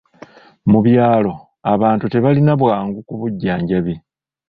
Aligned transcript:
Mu 0.71 0.79
byalo, 0.85 1.33
abantu 1.73 2.05
tebalina 2.13 2.53
bwangu 2.61 2.99
ku 3.07 3.13
bujjanjabi. 3.19 3.93